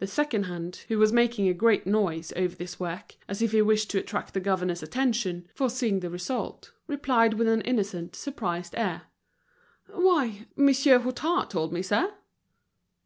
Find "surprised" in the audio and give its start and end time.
8.14-8.74